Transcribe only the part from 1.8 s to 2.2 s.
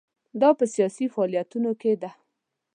کې ده.